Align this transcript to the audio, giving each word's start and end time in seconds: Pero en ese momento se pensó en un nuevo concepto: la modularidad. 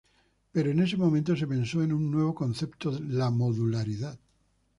Pero 0.53 0.71
en 0.71 0.79
ese 0.79 0.97
momento 0.97 1.35
se 1.35 1.45
pensó 1.45 1.83
en 1.83 1.93
un 1.93 2.09
nuevo 2.09 2.33
concepto: 2.33 2.91
la 3.01 3.29
modularidad. 3.29 4.17